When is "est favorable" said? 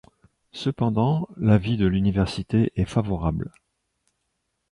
2.75-3.51